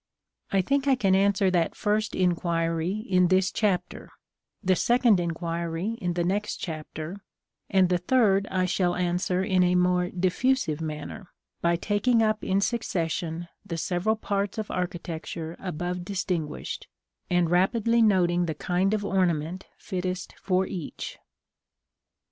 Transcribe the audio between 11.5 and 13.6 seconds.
by taking up in succession